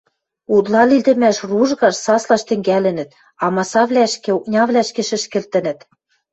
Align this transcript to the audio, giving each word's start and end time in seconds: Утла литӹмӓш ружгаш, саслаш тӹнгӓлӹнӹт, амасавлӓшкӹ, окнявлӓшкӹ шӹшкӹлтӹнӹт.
Утла 0.55 0.83
литӹмӓш 0.91 1.37
ружгаш, 1.49 1.95
саслаш 2.05 2.41
тӹнгӓлӹнӹт, 2.47 3.09
амасавлӓшкӹ, 3.45 4.29
окнявлӓшкӹ 4.37 5.01
шӹшкӹлтӹнӹт. 5.09 5.79